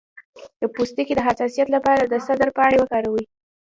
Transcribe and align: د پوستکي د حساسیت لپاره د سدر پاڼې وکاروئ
د 0.61 0.63
پوستکي 0.73 1.13
د 1.15 1.21
حساسیت 1.27 1.67
لپاره 1.75 2.03
د 2.05 2.13
سدر 2.27 2.49
پاڼې 2.57 2.77
وکاروئ 2.79 3.23